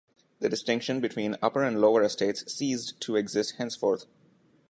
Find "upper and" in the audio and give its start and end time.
1.43-1.79